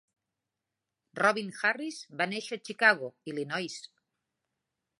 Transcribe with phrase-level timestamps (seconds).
[1.19, 3.79] Robin Harris va néixer a Chicago, Illinois.